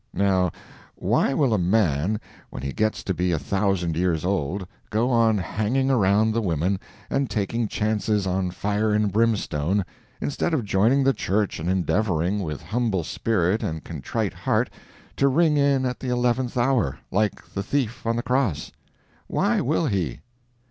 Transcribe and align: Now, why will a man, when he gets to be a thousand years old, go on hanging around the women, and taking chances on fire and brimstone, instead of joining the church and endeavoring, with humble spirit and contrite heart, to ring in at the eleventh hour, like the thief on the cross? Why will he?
Now, 0.15 0.51
why 0.95 1.35
will 1.35 1.53
a 1.53 1.59
man, 1.59 2.19
when 2.49 2.63
he 2.63 2.71
gets 2.73 3.03
to 3.03 3.13
be 3.13 3.31
a 3.31 3.37
thousand 3.37 3.95
years 3.95 4.25
old, 4.25 4.65
go 4.89 5.11
on 5.11 5.37
hanging 5.37 5.91
around 5.91 6.31
the 6.31 6.41
women, 6.41 6.79
and 7.07 7.29
taking 7.29 7.67
chances 7.67 8.25
on 8.25 8.49
fire 8.49 8.95
and 8.95 9.11
brimstone, 9.11 9.85
instead 10.19 10.55
of 10.55 10.65
joining 10.65 11.03
the 11.03 11.13
church 11.13 11.59
and 11.59 11.69
endeavoring, 11.69 12.39
with 12.39 12.63
humble 12.63 13.03
spirit 13.03 13.61
and 13.61 13.83
contrite 13.83 14.33
heart, 14.33 14.71
to 15.17 15.27
ring 15.27 15.55
in 15.57 15.85
at 15.85 15.99
the 15.99 16.09
eleventh 16.09 16.57
hour, 16.57 16.97
like 17.11 17.53
the 17.53 17.61
thief 17.61 18.03
on 18.03 18.15
the 18.15 18.23
cross? 18.23 18.71
Why 19.27 19.61
will 19.61 19.85
he? 19.85 20.21